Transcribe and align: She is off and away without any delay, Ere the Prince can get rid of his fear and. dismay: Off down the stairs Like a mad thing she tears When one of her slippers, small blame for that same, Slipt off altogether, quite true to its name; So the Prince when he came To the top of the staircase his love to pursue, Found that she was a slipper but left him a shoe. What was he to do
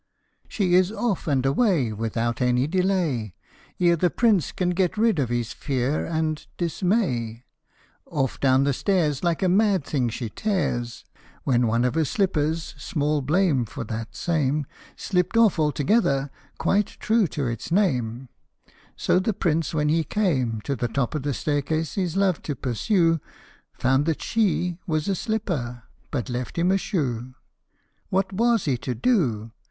She 0.47 0.73
is 0.73 0.91
off 0.91 1.27
and 1.27 1.45
away 1.45 1.93
without 1.93 2.41
any 2.41 2.65
delay, 2.65 3.35
Ere 3.79 3.95
the 3.95 4.09
Prince 4.09 4.51
can 4.51 4.71
get 4.71 4.97
rid 4.97 5.19
of 5.19 5.29
his 5.29 5.53
fear 5.53 6.07
and. 6.07 6.43
dismay: 6.57 7.43
Off 8.07 8.39
down 8.39 8.63
the 8.63 8.73
stairs 8.73 9.23
Like 9.23 9.43
a 9.43 9.47
mad 9.47 9.83
thing 9.83 10.09
she 10.09 10.27
tears 10.31 11.05
When 11.43 11.67
one 11.67 11.85
of 11.85 11.93
her 11.93 12.03
slippers, 12.03 12.73
small 12.79 13.21
blame 13.21 13.63
for 13.63 13.83
that 13.83 14.15
same, 14.15 14.65
Slipt 14.95 15.37
off 15.37 15.59
altogether, 15.59 16.31
quite 16.57 16.97
true 16.99 17.27
to 17.27 17.45
its 17.45 17.71
name; 17.71 18.27
So 18.95 19.19
the 19.19 19.33
Prince 19.35 19.71
when 19.71 19.89
he 19.89 20.03
came 20.03 20.61
To 20.61 20.75
the 20.75 20.87
top 20.87 21.13
of 21.13 21.21
the 21.21 21.33
staircase 21.35 21.93
his 21.93 22.17
love 22.17 22.41
to 22.41 22.55
pursue, 22.55 23.19
Found 23.73 24.07
that 24.07 24.23
she 24.23 24.79
was 24.87 25.07
a 25.07 25.13
slipper 25.13 25.83
but 26.09 26.27
left 26.27 26.57
him 26.57 26.71
a 26.71 26.79
shoe. 26.79 27.35
What 28.09 28.33
was 28.33 28.65
he 28.65 28.77
to 28.77 28.95
do 28.95 29.51